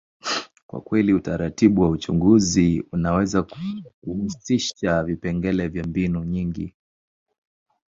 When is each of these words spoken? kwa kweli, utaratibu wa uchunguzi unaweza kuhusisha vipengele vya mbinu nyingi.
kwa 0.67 0.81
kweli, 0.81 1.13
utaratibu 1.13 1.81
wa 1.81 1.89
uchunguzi 1.89 2.85
unaweza 2.91 3.45
kuhusisha 4.01 5.03
vipengele 5.03 5.67
vya 5.67 5.83
mbinu 5.83 6.23
nyingi. 6.23 6.73